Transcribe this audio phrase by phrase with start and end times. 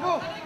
[0.00, 0.39] Move!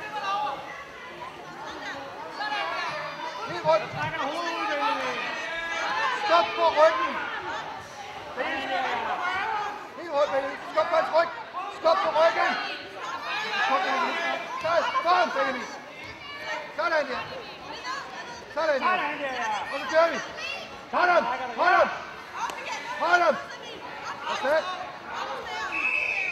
[6.81, 7.13] Ryggen.
[9.99, 10.31] Helt rundt.
[10.73, 11.29] Stop på hans ryg.
[11.81, 12.53] Stop på ryggen.
[13.69, 13.81] Kom.
[14.63, 15.67] Sådan, sådan, Benjamin.
[16.77, 17.19] Sådan der.
[18.55, 18.89] Sådan der.
[19.73, 20.19] Og så kører vi.
[20.93, 21.25] Hold ham.
[21.57, 21.89] Hold ham.
[23.01, 23.37] Hold ham.
[24.33, 24.61] Okay.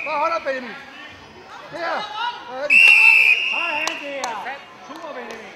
[0.07, 0.77] Bare hold ham, Benjamin.
[1.73, 2.01] Der.
[2.49, 2.71] Sådan.
[3.53, 4.23] Sådan der!
[4.87, 5.53] Super, Benjamin!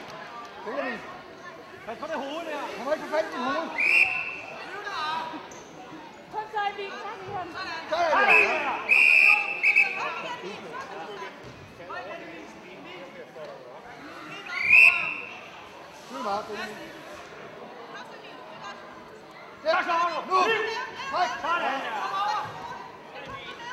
[0.65, 1.01] Benjamin.
[1.87, 2.59] Pas på det hoved der!
[2.77, 3.69] Han må ikke få fat i dit hoved.
[6.33, 6.91] Kom så, Emil.
[6.91, 7.49] Tak i ham.
[7.91, 8.45] Sådan Sådan der.
[8.53, 8.97] der!
[16.37, 16.43] Nu
[19.85, 20.35] slår du!
[20.35, 20.41] Nu.
[21.11, 21.31] Træk.
[21.41, 21.81] Sådan!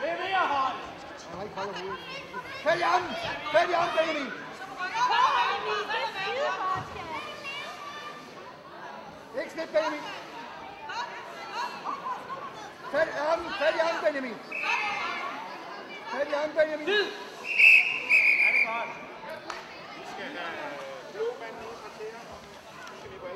[0.02, 0.78] Det er mere hold!
[1.30, 2.00] Han har ikke holdt hovedet.
[2.64, 3.10] Fat i armen.
[3.52, 4.32] Fat i armen, Benjamin.
[9.40, 10.02] Ikke slip, Benjamin.
[12.92, 13.52] Fat i armen.
[13.60, 14.38] Fat i armen, Benjamin.
[16.12, 16.88] Fat i armen, Benjamin.
[16.88, 16.96] Ja,
[18.54, 18.90] det er godt.
[20.10, 20.42] Sådan der!
[20.42, 20.70] Ham.
[21.84, 22.53] Sådan der!
[23.24, 23.32] Kom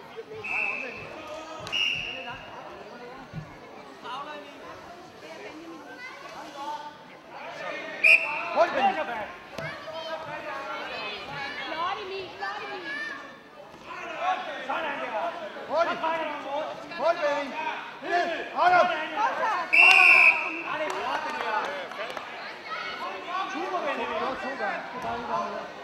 [25.28, 25.76] så.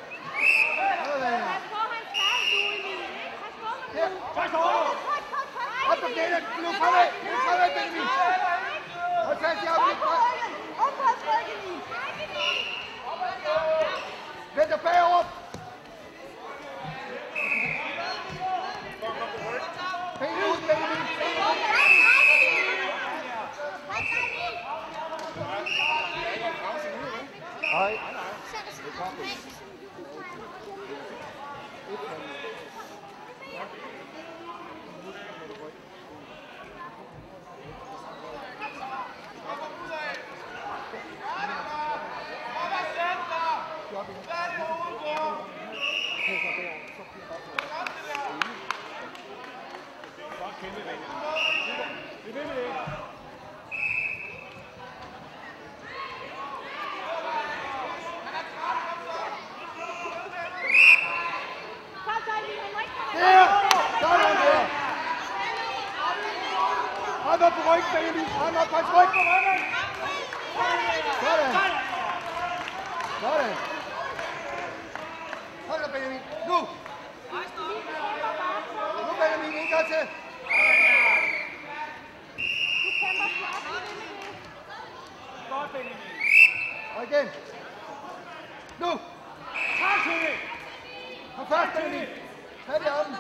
[3.93, 4.53] Tryk, tryk.
[5.91, 6.39] Op på knæene.
[6.63, 7.07] Nu fremad.
[7.23, 8.07] Nu fremad, Benjamin.
[9.27, 9.95] Hold fast i Op armen.
[10.03, 10.11] på.
[10.85, 11.47] Op på hans ryg,
[14.55, 15.23] Vend dig bagover.
[20.19, 21.07] Benet ud, Benjamin.
[21.19, 22.63] Benet ud.
[27.73, 27.97] Nej.
[50.39, 51.07] Godt kæmpe, Benjamin.
[52.23, 52.73] Bliv ved med det.
[62.05, 62.59] Kom så, Emil.
[62.63, 63.45] Han må ikke komme Der.
[64.01, 64.63] Sådan der.
[67.33, 68.23] Hånd op på ryggen, Baby.
[68.29, 69.09] Hånd op på hans ryg.
[71.23, 71.51] Sådan.
[71.51, 71.53] Sådan!
[73.21, 73.55] Sådan.
[75.67, 76.22] Hold da, Benjamin.
[76.47, 76.57] Nu.
[79.05, 79.53] Nu, Benjamin.
[79.61, 80.03] En gang til.
[82.83, 83.63] Du kæmper flot.
[85.49, 85.97] Godt, Benjamin.
[86.97, 87.29] Og igen.
[88.79, 88.91] Nu.
[89.79, 89.99] Tak,
[91.35, 92.07] Kom først, Benjamin.
[92.67, 93.17] Tag det i armen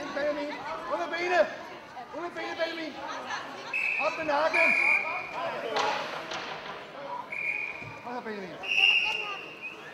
[0.00, 0.54] til, Benjamin.
[0.92, 1.46] Ud med benet.
[2.16, 2.94] Ud med benet, Benjamin.
[4.06, 4.68] Op med nakken.
[8.04, 8.50] Hold her, Benjamin.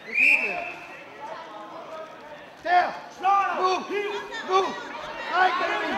[0.05, 0.59] Det er fint, det.
[2.65, 2.93] Der.
[3.19, 3.57] Slå dig!
[3.61, 3.71] Nu.
[4.51, 4.61] Nu.
[5.33, 5.97] Nej, Benjamin.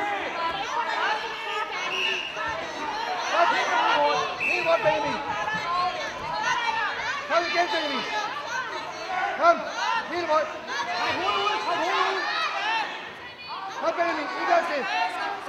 [3.35, 3.51] Godt,
[4.51, 5.19] Helt godt, Benjamin.
[7.29, 8.05] Kom igen, Benjamin.
[9.41, 9.57] Kom.
[10.13, 10.51] Helt rundt.
[10.99, 11.57] Træk hovedet ud!
[11.65, 12.21] Træk hovedet ud!
[13.81, 14.29] Kom, Benjamin.
[14.41, 14.83] En gang til.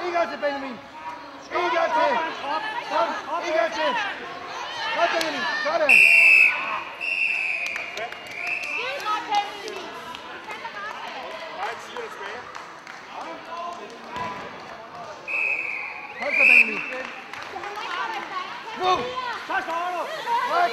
[0.05, 0.75] Ikke til, Benjamin.
[1.57, 1.69] En
[1.99, 2.13] til.
[2.91, 3.09] Kom.
[3.47, 3.91] En gang til.
[4.95, 5.43] Kom, Benjamin.
[5.63, 5.93] Sådan.
[8.69, 9.83] Skide godt, Emil.
[10.45, 10.99] Kæmper godt.
[16.19, 16.81] Kom så, Benjamin.
[18.79, 18.91] Nu.
[19.47, 20.01] Så står du!
[20.49, 20.71] Træk.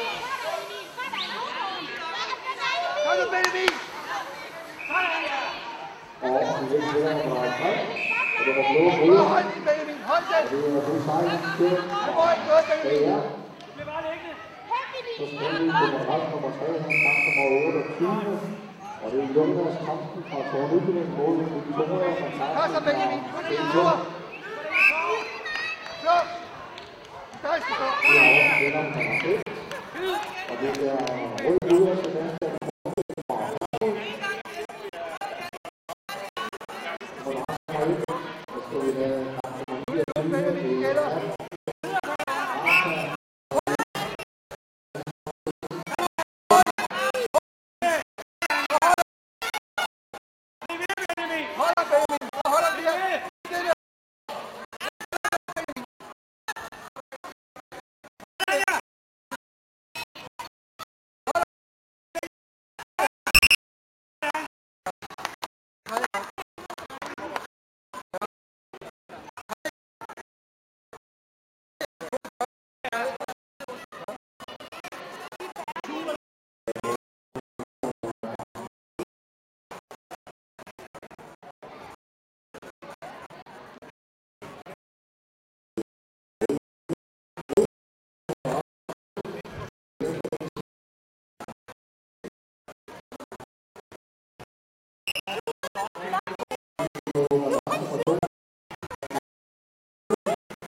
[3.05, 3.73] Kom så, Benjamin.
[4.88, 5.46] Sådan der!
[6.23, 8.06] Og vi vil det, nummer 3.
[8.38, 9.27] Og det var blå bryder.
[9.35, 9.47] hold.
[10.11, 10.44] Hold den.
[10.53, 11.73] Det er på 16 til.
[12.17, 14.35] Må ikke noget, Det er bare liggende.
[15.19, 15.53] Så skal
[16.33, 18.56] nummer 3, han kamp nummer 28.
[19.03, 21.33] Og det er Jonas Kampen fra Tornykøbing mod
[21.67, 23.21] Victoria fra Kom så, Benjamin.
[23.33, 23.43] Kun
[23.75, 23.93] tur.
[26.00, 26.17] Slå.
[27.43, 27.88] Der skal stå.
[28.61, 29.43] Det er også nummer 6.
[30.50, 30.97] Og det er
[31.44, 32.45] rød ud af til
[39.06, 39.45] together.